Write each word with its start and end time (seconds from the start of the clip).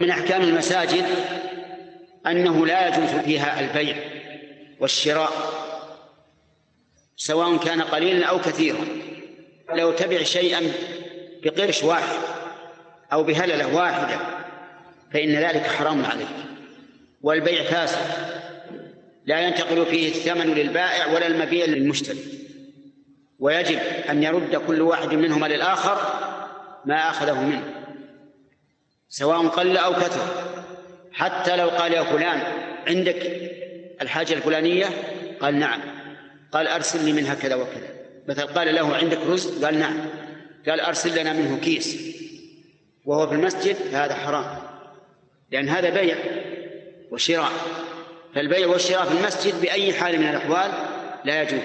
من 0.00 0.10
أحكام 0.10 0.42
المساجد 0.42 1.04
أنه 2.26 2.66
لا 2.66 2.88
يجوز 2.88 3.10
فيها 3.24 3.60
البيع 3.60 3.96
والشراء 4.80 5.30
سواء 7.16 7.56
كان 7.56 7.82
قليلا 7.82 8.26
أو 8.26 8.38
كثيرا. 8.38 8.86
لو 9.74 9.92
تبع 9.92 10.22
شيئا 10.22 10.60
بقرش 11.42 11.84
واحد 11.84 12.18
أو 13.12 13.22
بهللة 13.22 13.74
واحدة 13.76 14.18
فإن 15.12 15.32
ذلك 15.36 15.66
حرام 15.66 16.04
عليك. 16.04 16.28
والبيع 17.22 17.62
فاسد 17.62 17.98
لا 19.26 19.40
ينتقل 19.40 19.86
فيه 19.86 20.08
الثمن 20.08 20.54
للبائع 20.54 21.06
ولا 21.06 21.26
المبيع 21.26 21.66
للمشتري. 21.66 22.24
ويجب 23.38 23.78
أن 24.10 24.22
يرد 24.22 24.56
كل 24.56 24.82
واحد 24.82 25.14
منهما 25.14 25.46
للآخر 25.46 25.98
ما 26.84 27.10
أخذه 27.10 27.40
منه. 27.40 27.89
سواء 29.10 29.48
قل 29.48 29.76
أو 29.76 29.92
كثر. 29.92 30.52
حتى 31.12 31.56
لو 31.56 31.68
قال 31.68 31.92
يا 31.92 32.02
فلان 32.02 32.42
عندك 32.86 33.50
الحاجة 34.02 34.32
الفلانية؟ 34.32 34.86
قال 35.40 35.58
نعم. 35.58 35.80
قال 36.52 36.68
أرسل 36.68 37.04
لي 37.04 37.12
منها 37.12 37.34
كذا 37.34 37.54
وكذا. 37.54 37.88
مثلا 38.28 38.44
قال 38.44 38.74
له 38.74 38.96
عندك 38.96 39.18
رز 39.28 39.64
قال 39.64 39.78
نعم. 39.78 39.96
قال 40.68 40.80
أرسل 40.80 41.20
لنا 41.20 41.32
منه 41.32 41.58
كيس. 41.58 41.98
وهو 43.04 43.26
في 43.26 43.34
المسجد؟ 43.34 43.74
فهذا 43.74 44.14
حرام. 44.14 44.58
لأن 45.50 45.68
هذا 45.68 45.90
بيع 45.90 46.16
وشراء. 47.10 47.52
فالبيع 48.34 48.66
والشراء 48.66 49.04
في 49.04 49.12
المسجد 49.12 49.60
بأي 49.60 49.92
حال 49.92 50.18
من 50.18 50.28
الأحوال 50.28 50.70
لا 51.24 51.42
يجوز. 51.42 51.60